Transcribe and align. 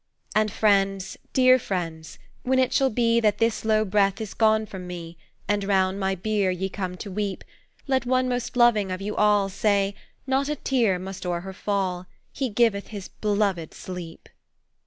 "And 0.33 0.51
friends, 0.51 1.15
dear 1.31 1.59
friends, 1.59 2.17
when 2.41 2.57
it 2.57 2.73
shall 2.73 2.89
be 2.89 3.19
That 3.19 3.37
this 3.37 3.63
low 3.63 3.85
breath 3.85 4.19
is 4.19 4.33
gone 4.33 4.65
from 4.65 4.87
me, 4.87 5.15
And 5.47 5.63
round 5.63 5.99
my 5.99 6.15
bier 6.15 6.49
ye 6.49 6.69
come 6.69 6.97
to 6.97 7.11
weep, 7.11 7.43
Let 7.85 8.07
one 8.07 8.27
most 8.27 8.57
loving 8.57 8.91
of 8.91 8.99
you 8.99 9.15
all 9.15 9.47
Say, 9.47 9.93
'Not 10.25 10.49
a 10.49 10.55
tear 10.55 10.97
must 10.97 11.23
o'er 11.23 11.41
her 11.41 11.53
fall, 11.53 12.07
He 12.33 12.49
giveth 12.49 12.87
his 12.87 13.09
beloved 13.09 13.75
sleep!'" 13.75 14.27